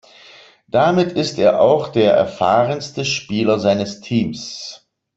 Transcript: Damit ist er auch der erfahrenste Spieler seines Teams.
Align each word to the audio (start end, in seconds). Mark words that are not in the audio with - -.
Damit 0.67 1.11
ist 1.11 1.37
er 1.37 1.61
auch 1.61 1.89
der 1.89 2.15
erfahrenste 2.15 3.05
Spieler 3.05 3.59
seines 3.59 3.99
Teams. 4.01 4.89